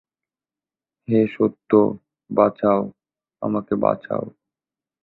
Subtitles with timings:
[1.07, 1.71] হে সত্য,
[2.29, 2.81] বাঁচাও,
[3.41, 4.25] আমাকে বাঁচাও।